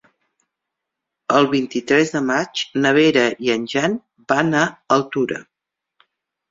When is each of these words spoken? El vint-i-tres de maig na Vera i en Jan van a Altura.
El 1.39 1.49
vint-i-tres 1.51 2.15
de 2.15 2.21
maig 2.31 2.65
na 2.87 2.95
Vera 2.99 3.29
i 3.49 3.55
en 3.59 3.71
Jan 3.77 4.01
van 4.35 4.55
a 4.65 4.69
Altura. 4.99 5.41